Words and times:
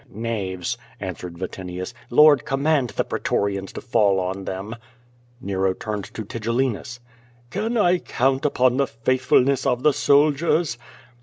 "Knaves!" 0.09 0.79
answered 0.99 1.37
Vatinius. 1.37 1.93
"Lord, 2.09 2.43
command 2.43 2.89
the 2.89 3.03
pre 3.03 3.19
torians 3.19 3.71
to 3.73 3.81
fall 3.81 4.19
on 4.19 4.45
them." 4.45 4.75
Nero 5.39 5.75
turned 5.75 6.05
to 6.15 6.25
Tigellinius: 6.25 6.99
"Can 7.51 7.77
I 7.77 7.99
count 7.99 8.43
upon 8.43 8.77
the 8.77 8.87
faithfulness 8.87 9.63
of 9.67 9.83
the 9.83 9.93
soldiers??" 9.93 10.79